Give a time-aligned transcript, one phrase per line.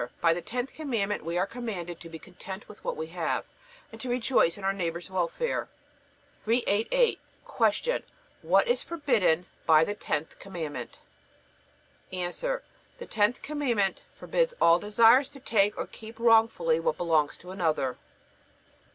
[0.19, 3.45] By the tenth Commandment we are commanded to be content with what we have,
[3.91, 5.67] and to rejoice in our neighbor's welfare.
[6.45, 7.19] 388.
[7.83, 8.01] Q.
[8.41, 10.97] What is forbidden by the tenth Commandment?
[12.11, 12.25] A.
[12.31, 17.99] The tenth Commandment forbids all desires to take or keep wrongfully what belongs to another.